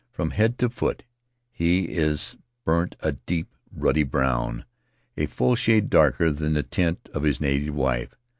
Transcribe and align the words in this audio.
From 0.11 0.31
head 0.31 0.57
to 0.57 0.69
foot 0.69 1.03
he 1.51 1.89
is 1.91 2.35
burnt 2.65 2.95
a 3.01 3.11
deep, 3.11 3.49
ruddy 3.71 4.01
brown— 4.01 4.65
a 5.15 5.27
full 5.27 5.53
shade 5.53 5.91
darker 5.91 6.31
than 6.31 6.53
the 6.53 6.63
tint 6.63 7.07
of 7.13 7.21
his 7.21 7.39
native 7.39 7.75
wife. 7.75 8.15